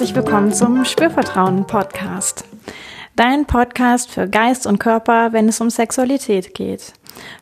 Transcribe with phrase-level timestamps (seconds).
[0.00, 2.46] herzlich willkommen zum Spürvertrauen Podcast.
[3.16, 6.94] Dein Podcast für Geist und Körper, wenn es um Sexualität geht.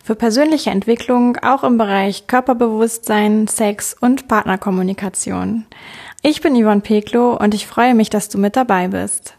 [0.03, 5.67] Für persönliche Entwicklung auch im Bereich Körperbewusstsein, Sex und Partnerkommunikation.
[6.23, 9.35] Ich bin Yvonne Peklo und ich freue mich, dass du mit dabei bist.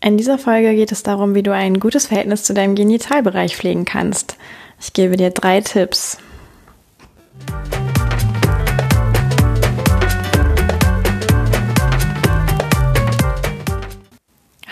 [0.00, 3.84] In dieser Folge geht es darum, wie du ein gutes Verhältnis zu deinem Genitalbereich pflegen
[3.84, 4.38] kannst.
[4.82, 6.18] Ich gebe dir drei Tipps.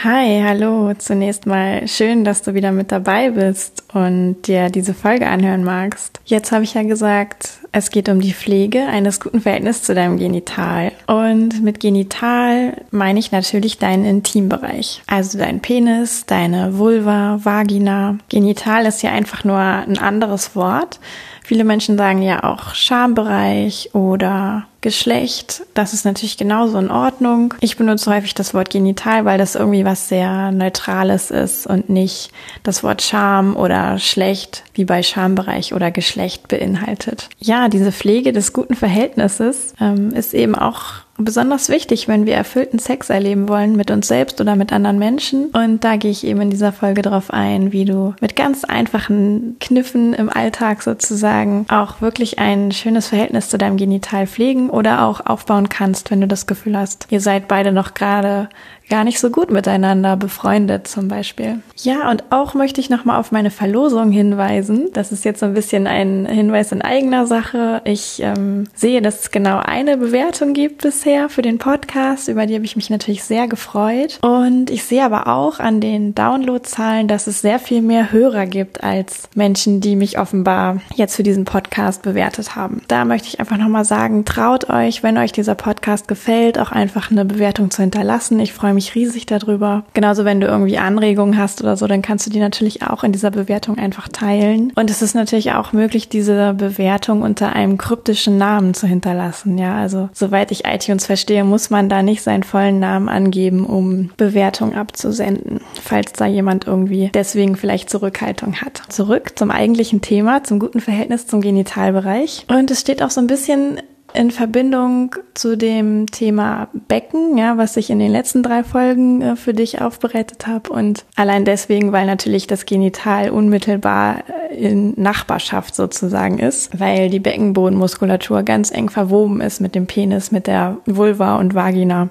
[0.03, 0.95] Hi, hallo.
[0.97, 6.21] Zunächst mal schön, dass du wieder mit dabei bist und dir diese Folge anhören magst.
[6.25, 10.17] Jetzt habe ich ja gesagt, es geht um die Pflege eines guten Verhältnisses zu deinem
[10.17, 10.93] Genital.
[11.07, 15.03] Und mit Genital meine ich natürlich deinen Intimbereich.
[15.07, 18.17] Also dein Penis, deine Vulva, Vagina.
[18.31, 20.99] Genital ist ja einfach nur ein anderes Wort.
[21.45, 27.55] Viele Menschen sagen ja auch Schambereich oder Geschlecht, das ist natürlich genauso in Ordnung.
[27.61, 32.31] Ich benutze häufig das Wort genital, weil das irgendwie was sehr Neutrales ist und nicht
[32.63, 37.29] das Wort Scham oder schlecht wie bei Schambereich oder Geschlecht beinhaltet.
[37.39, 40.85] Ja, diese Pflege des guten Verhältnisses ähm, ist eben auch
[41.21, 45.47] besonders wichtig, wenn wir erfüllten Sex erleben wollen mit uns selbst oder mit anderen Menschen.
[45.47, 49.57] Und da gehe ich eben in dieser Folge darauf ein, wie du mit ganz einfachen
[49.61, 55.25] Kniffen im Alltag sozusagen auch wirklich ein schönes Verhältnis zu deinem Genital pflegen oder auch
[55.27, 58.49] aufbauen kannst, wenn du das Gefühl hast, ihr seid beide noch gerade
[58.91, 61.61] gar nicht so gut miteinander befreundet zum Beispiel.
[61.77, 64.89] Ja, und auch möchte ich nochmal auf meine Verlosung hinweisen.
[64.93, 67.81] Das ist jetzt so ein bisschen ein Hinweis in eigener Sache.
[67.85, 72.29] Ich ähm, sehe, dass es genau eine Bewertung gibt bisher für den Podcast.
[72.29, 74.19] Über die habe ich mich natürlich sehr gefreut.
[74.21, 78.83] Und ich sehe aber auch an den Downloadzahlen, dass es sehr viel mehr Hörer gibt
[78.83, 82.83] als Menschen, die mich offenbar jetzt für diesen Podcast bewertet haben.
[82.89, 87.11] Da möchte ich einfach nochmal sagen, traut euch, wenn euch dieser Podcast gefällt, auch einfach
[87.11, 88.41] eine Bewertung zu hinterlassen.
[88.41, 89.85] Ich freue mich mich riesig darüber.
[89.93, 93.13] Genauso, wenn du irgendwie Anregungen hast oder so, dann kannst du die natürlich auch in
[93.13, 94.73] dieser Bewertung einfach teilen.
[94.75, 99.59] Und es ist natürlich auch möglich, diese Bewertung unter einem kryptischen Namen zu hinterlassen.
[99.59, 104.11] Ja, also soweit ich iTunes verstehe, muss man da nicht seinen vollen Namen angeben, um
[104.17, 108.83] Bewertung abzusenden, falls da jemand irgendwie deswegen vielleicht Zurückhaltung hat.
[108.89, 112.47] Zurück zum eigentlichen Thema, zum guten Verhältnis zum Genitalbereich.
[112.49, 113.81] Und es steht auch so ein bisschen
[114.15, 119.37] in Verbindung zu dem Thema Becken, ja, was ich in den letzten drei Folgen äh,
[119.37, 125.75] für dich aufbereitet habe und allein deswegen, weil natürlich das Genital unmittelbar äh, in Nachbarschaft
[125.75, 131.37] sozusagen ist, weil die Beckenbodenmuskulatur ganz eng verwoben ist mit dem Penis, mit der Vulva
[131.37, 132.11] und Vagina.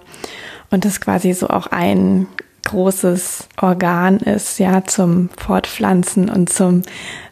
[0.71, 2.27] Und das quasi so auch ein
[2.69, 6.83] großes Organ ist, ja, zum Fortpflanzen und zum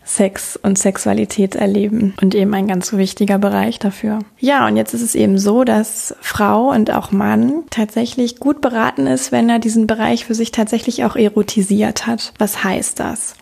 [0.03, 4.19] Sex und Sexualität erleben und eben ein ganz wichtiger Bereich dafür.
[4.39, 9.05] Ja, und jetzt ist es eben so, dass Frau und auch Mann tatsächlich gut beraten
[9.05, 12.33] ist, wenn er diesen Bereich für sich tatsächlich auch erotisiert hat.
[12.39, 13.35] Was heißt das?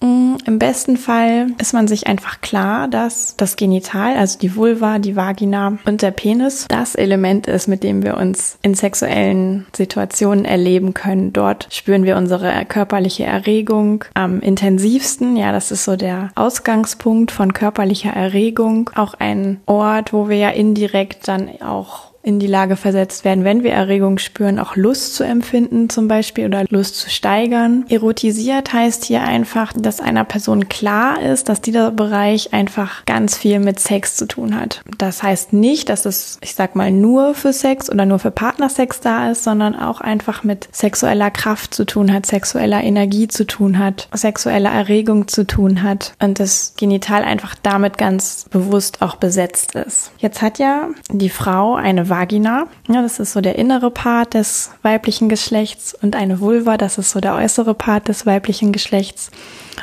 [0.00, 4.98] Mm, Im besten Fall ist man sich einfach klar, dass das Genital, also die Vulva,
[4.98, 10.44] die Vagina und der Penis das Element ist, mit dem wir uns in sexuellen Situationen
[10.44, 11.32] erleben können.
[11.32, 15.36] Dort spüren wir unsere körperliche Erregung am intensivsten.
[15.36, 18.90] Ja, das ist so der Ausgangspunkt von körperlicher Erregung.
[18.94, 23.62] Auch ein Ort, wo wir ja indirekt dann auch in die Lage versetzt werden, wenn
[23.62, 27.84] wir Erregung spüren, auch Lust zu empfinden zum Beispiel oder Lust zu steigern.
[27.88, 33.58] Erotisiert heißt hier einfach, dass einer Person klar ist, dass dieser Bereich einfach ganz viel
[33.58, 34.82] mit Sex zu tun hat.
[34.98, 39.00] Das heißt nicht, dass es, ich sag mal, nur für Sex oder nur für Partnersex
[39.00, 43.78] da ist, sondern auch einfach mit sexueller Kraft zu tun hat, sexueller Energie zu tun
[43.78, 49.74] hat, sexueller Erregung zu tun hat und das Genital einfach damit ganz bewusst auch besetzt
[49.74, 50.12] ist.
[50.18, 52.66] Jetzt hat ja die Frau eine Vagina.
[52.88, 57.10] Ja, das ist so der innere Part des weiblichen Geschlechts und eine Vulva, das ist
[57.10, 59.30] so der äußere Part des weiblichen Geschlechts.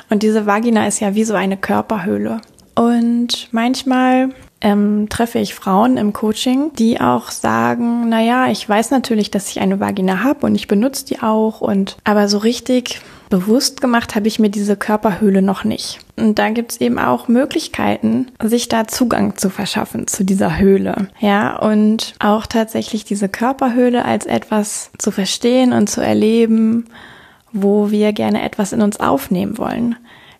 [0.09, 2.41] Und diese Vagina ist ja wie so eine Körperhöhle.
[2.75, 4.29] Und manchmal
[4.62, 9.50] ähm, treffe ich Frauen im Coaching, die auch sagen, na ja, ich weiß natürlich, dass
[9.50, 14.15] ich eine Vagina habe und ich benutze die auch und aber so richtig bewusst gemacht
[14.15, 16.00] habe ich mir diese Körperhöhle noch nicht.
[16.15, 21.09] Und da gibt's eben auch Möglichkeiten, sich da Zugang zu verschaffen zu dieser Höhle.
[21.19, 26.85] Ja, und auch tatsächlich diese Körperhöhle als etwas zu verstehen und zu erleben,
[27.51, 29.95] wo wir gerne etwas in uns aufnehmen wollen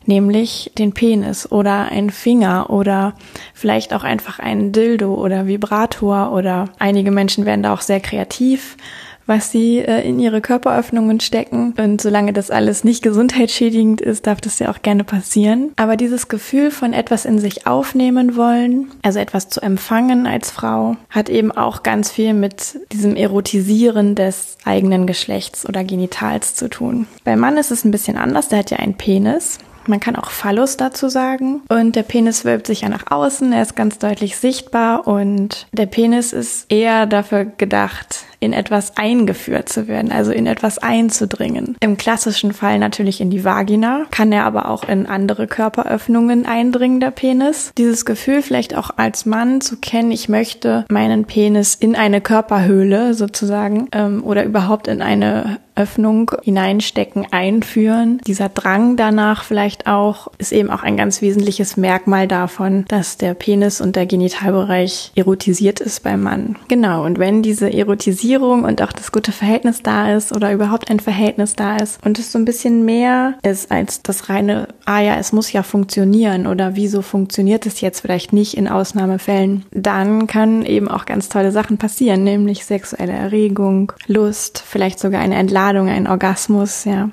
[0.08, 3.14] nämlich den Penis oder einen Finger oder
[3.54, 8.78] vielleicht auch einfach einen Dildo oder Vibrator oder einige Menschen werden da auch sehr kreativ,
[9.28, 11.74] was sie äh, in ihre Körperöffnungen stecken.
[11.78, 15.72] Und solange das alles nicht gesundheitsschädigend ist, darf das ja auch gerne passieren.
[15.76, 20.96] Aber dieses Gefühl von etwas in sich aufnehmen wollen, also etwas zu empfangen als Frau,
[21.10, 27.08] hat eben auch ganz viel mit diesem Erotisieren des eigenen Geschlechts oder Genitals zu tun.
[27.24, 29.60] Beim Mann ist es ein bisschen anders, der hat ja einen Penis.
[29.88, 31.62] Man kann auch Phallus dazu sagen.
[31.70, 35.86] Und der Penis wölbt sich ja nach außen, er ist ganz deutlich sichtbar und der
[35.86, 41.76] Penis ist eher dafür gedacht, in etwas eingeführt zu werden, also in etwas einzudringen.
[41.80, 47.00] Im klassischen Fall natürlich in die Vagina, kann er aber auch in andere Körperöffnungen eindringen,
[47.00, 47.72] der Penis.
[47.78, 53.14] Dieses Gefühl vielleicht auch als Mann zu kennen, ich möchte meinen Penis in eine Körperhöhle
[53.14, 58.20] sozusagen ähm, oder überhaupt in eine Öffnung hineinstecken, einführen.
[58.26, 63.36] Dieser Drang danach vielleicht auch ist eben auch ein ganz wesentliches Merkmal davon, dass der
[63.36, 66.56] Penis und der Genitalbereich erotisiert ist beim Mann.
[66.68, 68.27] Genau, und wenn diese Erotisierung
[68.66, 72.32] und auch das gute Verhältnis da ist oder überhaupt ein Verhältnis da ist und es
[72.32, 76.76] so ein bisschen mehr ist als das reine, ah ja, es muss ja funktionieren oder
[76.76, 81.78] wieso funktioniert es jetzt vielleicht nicht in Ausnahmefällen, dann können eben auch ganz tolle Sachen
[81.78, 87.10] passieren, nämlich sexuelle Erregung, Lust, vielleicht sogar eine Entladung Ladung, ein Orgasmus, ja.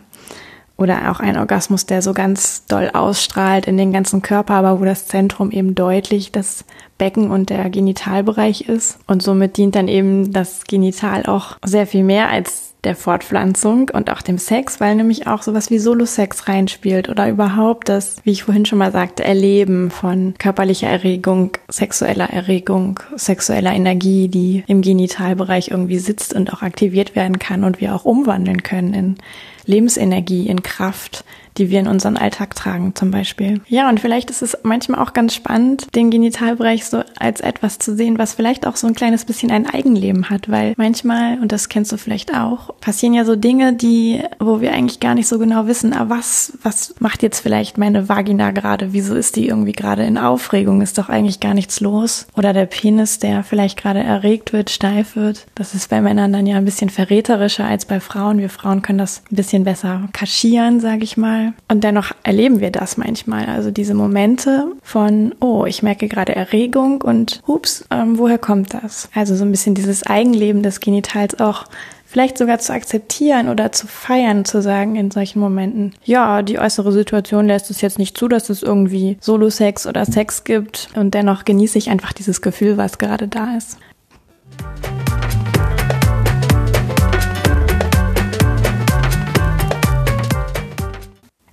[0.77, 4.85] Oder auch ein Orgasmus, der so ganz doll ausstrahlt in den ganzen Körper, aber wo
[4.85, 6.65] das Zentrum eben deutlich das
[6.99, 8.99] Becken und der Genitalbereich ist.
[9.07, 14.11] Und somit dient dann eben das Genital auch sehr viel mehr als der Fortpflanzung und
[14.11, 18.45] auch dem Sex, weil nämlich auch sowas wie Solo-Sex reinspielt oder überhaupt das, wie ich
[18.45, 25.69] vorhin schon mal sagte, Erleben von körperlicher Erregung, sexueller Erregung, sexueller Energie, die im Genitalbereich
[25.69, 29.17] irgendwie sitzt und auch aktiviert werden kann und wir auch umwandeln können in
[29.67, 31.25] Lebensenergie, in Kraft,
[31.59, 33.61] die wir in unseren Alltag tragen zum Beispiel.
[33.69, 37.95] Ja, und vielleicht ist es manchmal auch ganz spannend, den Genitalbereich so als etwas zu
[37.97, 41.69] sehen, was vielleicht auch so ein kleines bisschen ein Eigenleben hat, weil manchmal, und das
[41.69, 45.39] kennst du vielleicht auch, passieren ja so Dinge, die, wo wir eigentlich gar nicht so
[45.39, 48.93] genau wissen, ah, was, was macht jetzt vielleicht meine Vagina gerade?
[48.93, 50.81] Wieso ist die irgendwie gerade in Aufregung?
[50.81, 52.27] Ist doch eigentlich gar nichts los?
[52.37, 55.47] Oder der Penis, der vielleicht gerade erregt wird, steif wird.
[55.55, 58.39] Das ist bei Männern dann ja ein bisschen verräterischer als bei Frauen.
[58.39, 61.44] Wir Frauen können das ein bisschen besser kaschieren, sage ich mal.
[61.69, 63.47] Und dennoch erleben wir das manchmal.
[63.47, 69.09] Also diese Momente von, oh, ich merke gerade Erregung und hups, ähm, woher kommt das?
[69.15, 71.65] Also so ein bisschen dieses Eigenleben des Genitals auch
[72.07, 76.93] vielleicht sogar zu akzeptieren oder zu feiern, zu sagen in solchen Momenten, ja, die äußere
[76.93, 81.45] Situation lässt es jetzt nicht zu, dass es irgendwie Solo-Sex oder Sex gibt und dennoch
[81.45, 83.79] genieße ich einfach dieses Gefühl, was gerade da ist.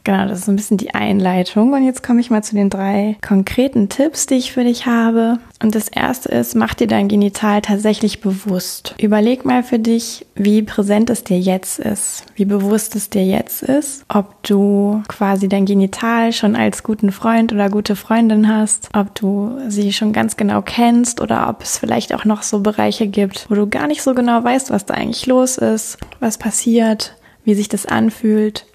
[0.04, 1.74] Genau, das ist ein bisschen die Einleitung.
[1.74, 5.38] Und jetzt komme ich mal zu den drei konkreten Tipps, die ich für dich habe.
[5.62, 8.96] Und das erste ist, mach dir dein Genital tatsächlich bewusst.
[9.00, 13.62] Überleg mal für dich, wie präsent es dir jetzt ist, wie bewusst es dir jetzt
[13.62, 19.14] ist, ob du quasi dein Genital schon als guten Freund oder gute Freundin hast, ob
[19.14, 23.46] du sie schon ganz genau kennst oder ob es vielleicht auch noch so Bereiche gibt,
[23.50, 27.54] wo du gar nicht so genau weißt, was da eigentlich los ist, was passiert, wie
[27.54, 28.66] sich das anfühlt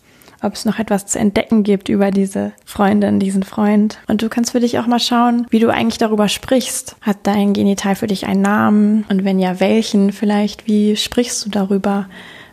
[0.46, 3.98] ob es noch etwas zu entdecken gibt über diese Freundin, diesen Freund.
[4.06, 6.96] Und du kannst für dich auch mal schauen, wie du eigentlich darüber sprichst.
[7.02, 9.04] Hat dein Genital für dich einen Namen?
[9.08, 10.66] Und wenn ja, welchen vielleicht?
[10.66, 12.06] Wie sprichst du darüber?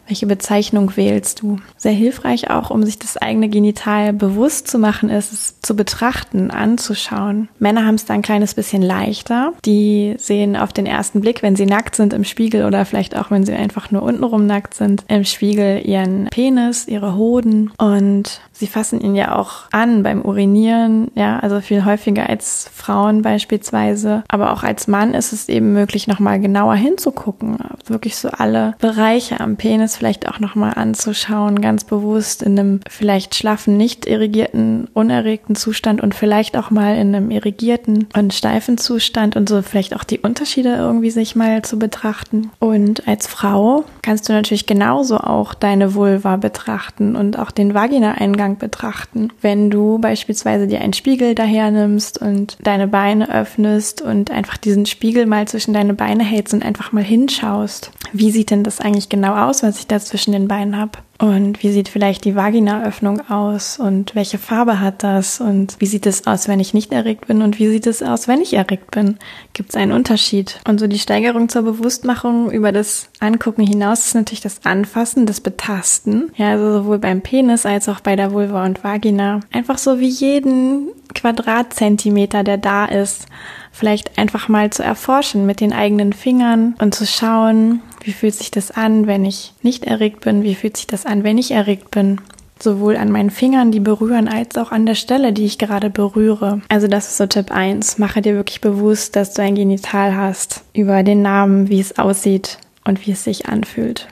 [0.07, 1.57] Welche Bezeichnung wählst du?
[1.77, 6.51] Sehr hilfreich auch, um sich das eigene Genital bewusst zu machen, ist es zu betrachten,
[6.51, 7.47] anzuschauen.
[7.59, 9.53] Männer haben es da ein kleines bisschen leichter.
[9.65, 13.31] Die sehen auf den ersten Blick, wenn sie nackt sind im Spiegel oder vielleicht auch,
[13.31, 18.67] wenn sie einfach nur untenrum nackt sind, im Spiegel ihren Penis, ihre Hoden und sie
[18.67, 24.23] fassen ihn ja auch an beim Urinieren, ja, also viel häufiger als Frauen beispielsweise.
[24.27, 27.57] Aber auch als Mann ist es eben möglich, nochmal genauer hinzugucken.
[27.87, 33.35] Wirklich so alle Bereiche am Penis vielleicht auch nochmal anzuschauen, ganz bewusst in einem vielleicht
[33.35, 39.35] schlaffen, nicht irrigierten, unerregten Zustand und vielleicht auch mal in einem irrigierten und steifen Zustand
[39.35, 42.51] und so vielleicht auch die Unterschiede irgendwie sich mal zu betrachten.
[42.59, 48.42] Und als Frau kannst du natürlich genauso auch deine Vulva betrachten und auch den Vagina-Eingang
[48.49, 49.29] betrachten.
[49.41, 54.85] Wenn du beispielsweise dir einen Spiegel daher nimmst und deine Beine öffnest und einfach diesen
[54.85, 57.91] Spiegel mal zwischen deine Beine hältst und einfach mal hinschaust.
[58.11, 60.99] Wie sieht denn das eigentlich genau aus, was ich da zwischen den Beinen habe.
[61.23, 66.05] Und wie sieht vielleicht die Vaginaöffnung aus und welche Farbe hat das und wie sieht
[66.05, 68.91] es aus, wenn ich nicht erregt bin und wie sieht es aus, wenn ich erregt
[68.91, 69.17] bin?
[69.53, 70.59] Gibt es einen Unterschied?
[70.67, 75.39] Und so die Steigerung zur Bewusstmachung über das Angucken hinaus ist natürlich das Anfassen, das
[75.39, 76.29] Betasten.
[76.35, 79.39] Ja, also sowohl beim Penis als auch bei der Vulva und Vagina.
[79.53, 83.27] Einfach so wie jeden Quadratzentimeter, der da ist,
[83.73, 88.51] vielleicht einfach mal zu erforschen mit den eigenen Fingern und zu schauen, wie fühlt sich
[88.51, 90.43] das an, wenn ich nicht erregt bin?
[90.43, 92.21] Wie fühlt sich das an, wenn ich erregt bin?
[92.59, 96.61] Sowohl an meinen Fingern, die berühren, als auch an der Stelle, die ich gerade berühre.
[96.69, 97.97] Also das ist so Tipp 1.
[97.97, 100.63] Mache dir wirklich bewusst, dass du ein Genital hast.
[100.73, 104.07] Über den Namen, wie es aussieht und wie es sich anfühlt.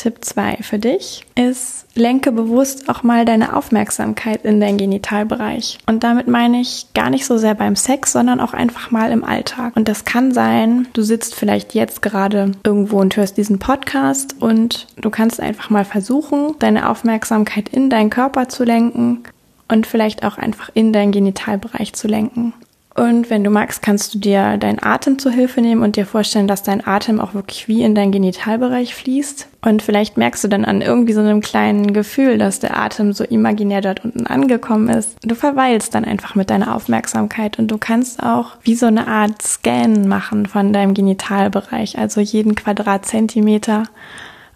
[0.00, 5.76] Tipp 2 für dich ist, lenke bewusst auch mal deine Aufmerksamkeit in deinen Genitalbereich.
[5.86, 9.22] Und damit meine ich gar nicht so sehr beim Sex, sondern auch einfach mal im
[9.22, 9.76] Alltag.
[9.76, 14.86] Und das kann sein, du sitzt vielleicht jetzt gerade irgendwo und hörst diesen Podcast und
[14.96, 19.24] du kannst einfach mal versuchen, deine Aufmerksamkeit in deinen Körper zu lenken
[19.68, 22.54] und vielleicht auch einfach in deinen Genitalbereich zu lenken.
[23.00, 26.46] Und wenn du magst, kannst du dir deinen Atem zur Hilfe nehmen und dir vorstellen,
[26.46, 29.48] dass dein Atem auch wirklich wie in deinen Genitalbereich fließt.
[29.62, 33.24] Und vielleicht merkst du dann an irgendwie so einem kleinen Gefühl, dass der Atem so
[33.24, 35.16] imaginär dort unten angekommen ist.
[35.22, 39.40] Du verweilst dann einfach mit deiner Aufmerksamkeit und du kannst auch wie so eine Art
[39.40, 43.84] Scan machen von deinem Genitalbereich, also jeden Quadratzentimeter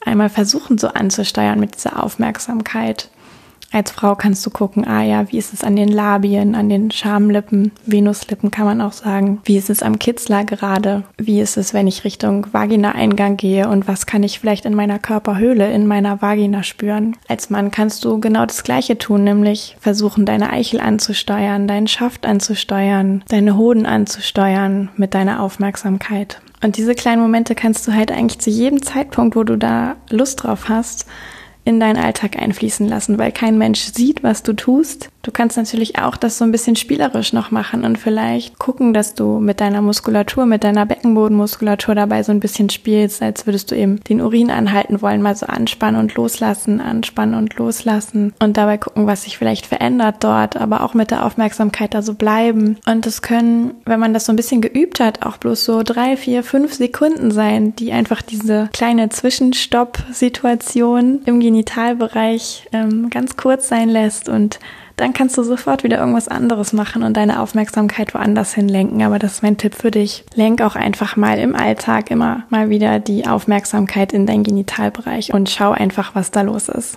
[0.05, 3.09] einmal versuchen so anzusteuern mit dieser Aufmerksamkeit.
[3.75, 6.93] Als Frau kannst du gucken, ah ja, wie ist es an den Labien, an den
[6.93, 9.41] Schamlippen, Venuslippen kann man auch sagen.
[9.45, 11.03] Wie ist es am Kitzler gerade?
[11.19, 13.69] Wie ist es, wenn ich Richtung Vagina-Eingang gehe?
[13.69, 17.17] Und was kann ich vielleicht in meiner Körperhöhle, in meiner Vagina spüren?
[17.27, 22.27] Als Mann kannst du genau das Gleiche tun, nämlich versuchen, deine Eichel anzusteuern, deinen Schaft
[22.27, 26.41] anzusteuern, deine Hoden anzusteuern mit deiner Aufmerksamkeit.
[26.63, 30.45] Und diese kleinen Momente kannst du halt eigentlich zu jedem Zeitpunkt, wo du da Lust
[30.45, 31.07] drauf hast,
[31.65, 35.11] in deinen Alltag einfließen lassen, weil kein Mensch sieht, was du tust.
[35.25, 39.15] Du kannst natürlich auch das so ein bisschen spielerisch noch machen und vielleicht gucken, dass
[39.15, 43.75] du mit deiner Muskulatur, mit deiner Beckenbodenmuskulatur dabei so ein bisschen spielst, als würdest du
[43.75, 48.77] eben den Urin anhalten wollen, mal so anspannen und loslassen, anspannen und loslassen und dabei
[48.77, 52.77] gucken, was sich vielleicht verändert dort, aber auch mit der Aufmerksamkeit da so bleiben.
[52.85, 56.19] Und das können, wenn man das so ein bisschen geübt hat, auch bloß so drei,
[56.19, 63.89] vier, fünf Sekunden sein, die einfach diese kleine Zwischenstopp-Situation im Genitalbereich ähm, ganz kurz sein
[63.89, 64.61] lässt und
[64.97, 69.03] dann kannst du sofort wieder irgendwas anderes machen und deine Aufmerksamkeit woanders hinlenken.
[69.03, 70.25] Aber das ist mein Tipp für dich.
[70.35, 75.51] Lenk auch einfach mal im Alltag immer mal wieder die Aufmerksamkeit in deinen Genitalbereich und
[75.51, 76.97] schau einfach, was da los ist.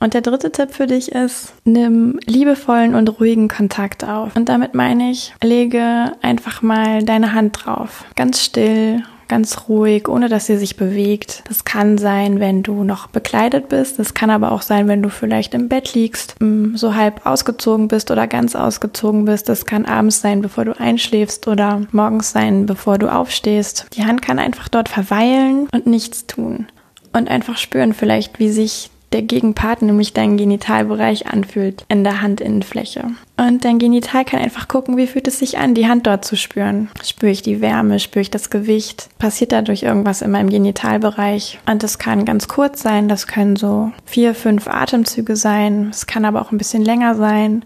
[0.00, 4.36] Und der dritte Tipp für dich ist, nimm liebevollen und ruhigen Kontakt auf.
[4.36, 8.04] Und damit meine ich, lege einfach mal deine Hand drauf.
[8.14, 11.42] Ganz still, ganz ruhig, ohne dass sie sich bewegt.
[11.46, 13.98] Das kann sein, wenn du noch bekleidet bist.
[13.98, 17.88] Das kann aber auch sein, wenn du vielleicht im Bett liegst, mm, so halb ausgezogen
[17.88, 19.48] bist oder ganz ausgezogen bist.
[19.48, 23.86] Das kann abends sein, bevor du einschläfst oder morgens sein, bevor du aufstehst.
[23.92, 26.66] Die Hand kann einfach dort verweilen und nichts tun.
[27.12, 33.04] Und einfach spüren vielleicht, wie sich der Gegenpart, nämlich dein Genitalbereich, anfühlt in der Handinnenfläche.
[33.36, 36.36] Und dein Genital kann einfach gucken, wie fühlt es sich an, die Hand dort zu
[36.36, 36.90] spüren.
[37.04, 39.08] Spüre ich die Wärme, spüre ich das Gewicht?
[39.18, 41.58] Passiert dadurch irgendwas in meinem Genitalbereich?
[41.66, 46.24] Und das kann ganz kurz sein, das können so vier, fünf Atemzüge sein, es kann
[46.24, 47.64] aber auch ein bisschen länger sein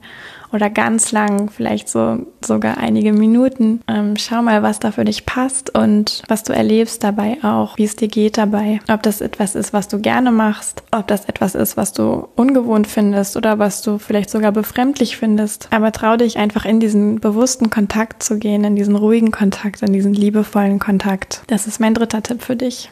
[0.52, 3.80] oder ganz lang, vielleicht so sogar einige Minuten.
[3.88, 7.84] Ähm, schau mal, was da für dich passt und was du erlebst dabei auch, wie
[7.84, 8.80] es dir geht dabei.
[8.88, 12.86] Ob das etwas ist, was du gerne machst, ob das etwas ist, was du ungewohnt
[12.86, 15.68] findest oder was du vielleicht sogar befremdlich findest.
[15.70, 19.92] Aber trau dich einfach in diesen bewussten Kontakt zu gehen, in diesen ruhigen Kontakt, in
[19.92, 21.42] diesen liebevollen Kontakt.
[21.46, 22.90] Das ist mein dritter Tipp für dich.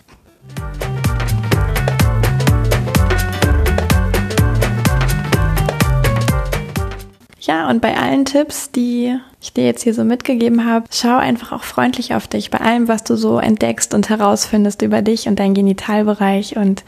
[7.41, 11.53] Ja, und bei allen Tipps, die ich dir jetzt hier so mitgegeben habe, schau einfach
[11.53, 15.39] auch freundlich auf dich, bei allem, was du so entdeckst und herausfindest über dich und
[15.39, 16.59] deinen Genitalbereich.
[16.59, 16.85] Und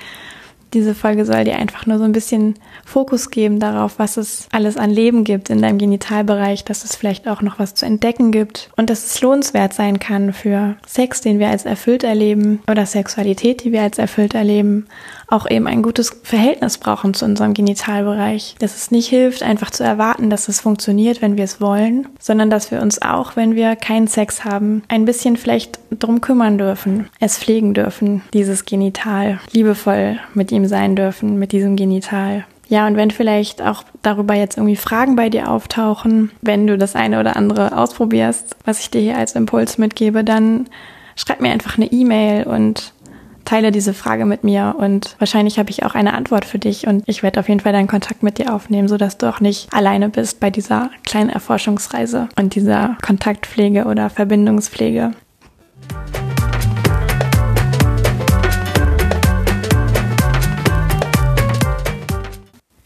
[0.74, 2.54] diese Folge soll dir einfach nur so ein bisschen
[2.84, 7.28] Fokus geben darauf, was es alles an Leben gibt in deinem Genitalbereich, dass es vielleicht
[7.28, 11.38] auch noch was zu entdecken gibt und dass es lohnenswert sein kann für Sex, den
[11.38, 14.86] wir als erfüllt erleben oder Sexualität, die wir als erfüllt erleben
[15.28, 18.56] auch eben ein gutes Verhältnis brauchen zu unserem Genitalbereich.
[18.58, 22.50] Dass es nicht hilft, einfach zu erwarten, dass es funktioniert, wenn wir es wollen, sondern
[22.50, 27.08] dass wir uns auch, wenn wir keinen Sex haben, ein bisschen vielleicht drum kümmern dürfen,
[27.20, 32.44] es pflegen dürfen, dieses Genital, liebevoll mit ihm sein dürfen, mit diesem Genital.
[32.68, 36.96] Ja, und wenn vielleicht auch darüber jetzt irgendwie Fragen bei dir auftauchen, wenn du das
[36.96, 40.68] eine oder andere ausprobierst, was ich dir hier als Impuls mitgebe, dann
[41.14, 42.94] schreib mir einfach eine E-Mail und
[43.44, 47.02] teile diese Frage mit mir und wahrscheinlich habe ich auch eine Antwort für dich und
[47.06, 50.08] ich werde auf jeden Fall deinen Kontakt mit dir aufnehmen, sodass du auch nicht alleine
[50.08, 55.12] bist bei dieser kleinen Erforschungsreise und dieser Kontaktpflege oder Verbindungspflege.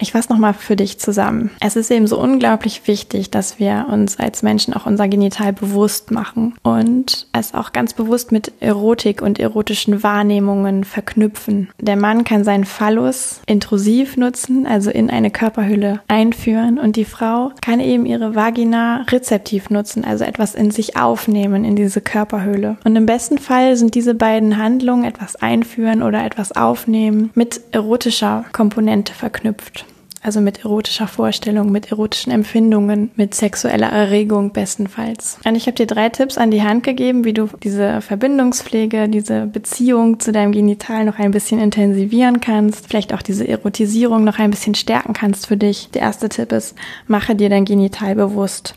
[0.06, 1.50] Ich fasse nochmal für dich zusammen.
[1.58, 6.12] Es ist eben so unglaublich wichtig, dass wir uns als Menschen auch unser Genital bewusst
[6.12, 11.70] machen und es auch ganz bewusst mit Erotik und erotischen Wahrnehmungen verknüpfen.
[11.80, 17.50] Der Mann kann seinen Phallus intrusiv nutzen, also in eine Körperhülle einführen und die Frau
[17.60, 22.76] kann eben ihre Vagina rezeptiv nutzen, also etwas in sich aufnehmen in diese Körperhülle.
[22.84, 28.44] Und im besten Fall sind diese beiden Handlungen, etwas einführen oder etwas aufnehmen, mit erotischer
[28.52, 29.84] Komponente verknüpft
[30.26, 35.38] also mit erotischer Vorstellung, mit erotischen Empfindungen, mit sexueller Erregung bestenfalls.
[35.44, 39.46] Und ich habe dir drei Tipps an die Hand gegeben, wie du diese Verbindungspflege, diese
[39.46, 44.50] Beziehung zu deinem Genital noch ein bisschen intensivieren kannst, vielleicht auch diese Erotisierung noch ein
[44.50, 45.90] bisschen stärken kannst für dich.
[45.90, 46.74] Der erste Tipp ist,
[47.06, 48.74] mache dir dein Genital bewusst.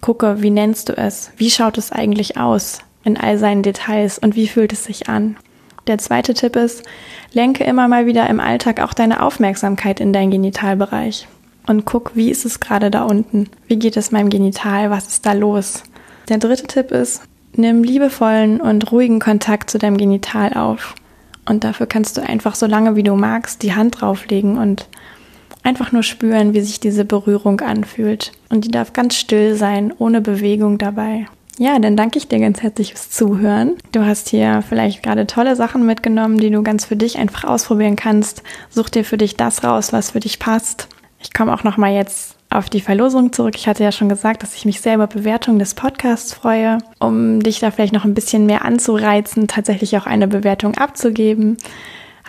[0.00, 1.30] Gucke, wie nennst du es?
[1.36, 2.80] Wie schaut es eigentlich aus?
[3.06, 5.36] in all seinen Details und wie fühlt es sich an?
[5.86, 6.82] Der zweite Tipp ist,
[7.32, 11.28] lenke immer mal wieder im Alltag auch deine Aufmerksamkeit in deinen Genitalbereich
[11.66, 13.48] und guck, wie ist es gerade da unten?
[13.66, 14.90] Wie geht es meinem Genital?
[14.90, 15.82] Was ist da los?
[16.28, 17.22] Der dritte Tipp ist,
[17.54, 20.94] nimm liebevollen und ruhigen Kontakt zu deinem Genital auf.
[21.48, 24.88] Und dafür kannst du einfach so lange wie du magst die Hand drauflegen und
[25.62, 28.32] einfach nur spüren, wie sich diese Berührung anfühlt.
[28.48, 31.26] Und die darf ganz still sein, ohne Bewegung dabei.
[31.58, 33.76] Ja, dann danke ich dir ganz herzlich fürs Zuhören.
[33.92, 37.96] Du hast hier vielleicht gerade tolle Sachen mitgenommen, die du ganz für dich einfach ausprobieren
[37.96, 38.42] kannst.
[38.68, 40.88] Such dir für dich das raus, was für dich passt.
[41.18, 43.54] Ich komme auch noch mal jetzt auf die Verlosung zurück.
[43.56, 47.40] Ich hatte ja schon gesagt, dass ich mich sehr über Bewertung des Podcasts freue, um
[47.40, 51.56] dich da vielleicht noch ein bisschen mehr anzureizen, tatsächlich auch eine Bewertung abzugeben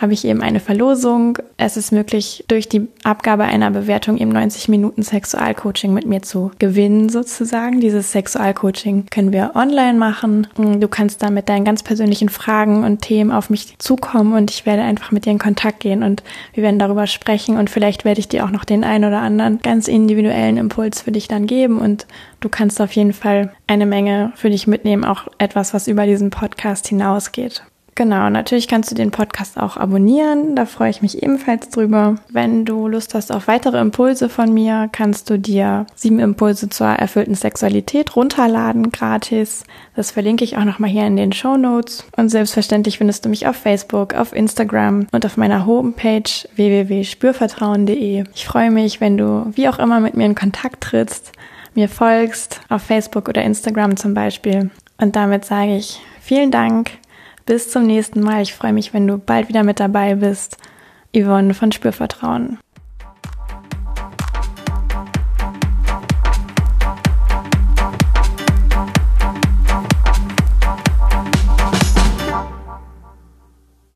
[0.00, 1.38] habe ich eben eine Verlosung.
[1.56, 6.52] Es ist möglich, durch die Abgabe einer Bewertung eben 90 Minuten Sexualcoaching mit mir zu
[6.58, 7.80] gewinnen sozusagen.
[7.80, 10.46] Dieses Sexualcoaching können wir online machen.
[10.56, 14.66] Du kannst da mit deinen ganz persönlichen Fragen und Themen auf mich zukommen und ich
[14.66, 16.22] werde einfach mit dir in Kontakt gehen und
[16.54, 19.58] wir werden darüber sprechen und vielleicht werde ich dir auch noch den einen oder anderen
[19.60, 22.06] ganz individuellen Impuls für dich dann geben und
[22.40, 26.30] du kannst auf jeden Fall eine Menge für dich mitnehmen, auch etwas, was über diesen
[26.30, 27.62] Podcast hinausgeht.
[27.98, 32.14] Genau, natürlich kannst du den Podcast auch abonnieren, da freue ich mich ebenfalls drüber.
[32.28, 36.86] Wenn du Lust hast auf weitere Impulse von mir, kannst du dir sieben Impulse zur
[36.86, 39.64] erfüllten Sexualität runterladen, gratis.
[39.96, 42.04] Das verlinke ich auch nochmal hier in den Show Notes.
[42.16, 48.26] Und selbstverständlich findest du mich auf Facebook, auf Instagram und auf meiner Homepage www.spürvertrauen.de.
[48.32, 51.32] Ich freue mich, wenn du wie auch immer mit mir in Kontakt trittst,
[51.74, 54.70] mir folgst, auf Facebook oder Instagram zum Beispiel.
[54.98, 56.92] Und damit sage ich vielen Dank
[57.48, 58.42] bis zum nächsten Mal.
[58.42, 60.58] Ich freue mich, wenn du bald wieder mit dabei bist.
[61.16, 62.58] Yvonne von Spürvertrauen.